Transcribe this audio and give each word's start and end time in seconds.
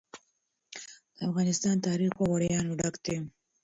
د 1.15 1.17
افغانستان 1.29 1.75
تاریخ 1.87 2.11
په 2.17 2.23
ویاړونو 2.29 2.73
ډک 2.81 2.95
دی. 3.05 3.17